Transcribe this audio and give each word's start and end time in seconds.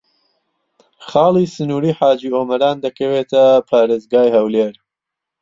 خاڵی 1.07 1.45
سنووریی 1.55 1.97
حاجی 1.99 2.29
ئۆمەران 2.35 2.77
دەکەوێتە 2.85 3.43
پارێزگای 3.69 4.33
هەولێر. 4.35 4.73